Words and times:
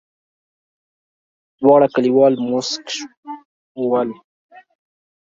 دواړه 1.59 1.87
کليوال 1.95 2.33
موسک 2.47 2.85
ول. 3.89 4.09